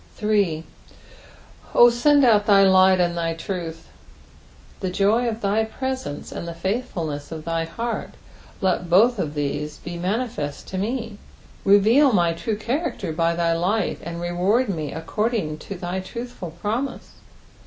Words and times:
8. 0.19 0.65
"0 1.73 1.91
tend 1.91 2.25
out 2.25 2.47
thy 2.47 2.63
light 2.63 2.99
and 2.99 3.15
thy 3.15 3.35
truth." 3.35 3.87
The 4.79 4.89
joy 4.89 5.27
o( 5.27 5.33
thy 5.33 5.63
presence 5.63 6.31
and 6.31 6.47
the 6.47 6.53
fldthfulness 6.55 7.31
of 7.31 7.45
thy 7.45 7.65
heart; 7.65 8.15
let 8.61 8.89
both 8.89 9.19
of 9.19 9.35
these 9.35 9.77
be 9.77 9.99
manifeat 9.99 10.65
to 10.65 10.79
me. 10.79 11.19
Beveal 11.63 12.15
my 12.15 12.33
true 12.33 12.57
cbamcter 12.57 13.15
by 13.15 13.35
thy 13.35 13.53
light, 13.55 13.99
and 14.01 14.19
reward 14.19 14.69
me 14.69 14.91
according 14.91 15.59
to 15.59 15.75
thy 15.75 15.99
truthful 15.99 16.49
promise. 16.49 17.11